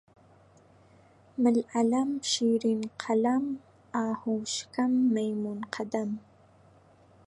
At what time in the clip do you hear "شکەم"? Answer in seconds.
4.55-4.93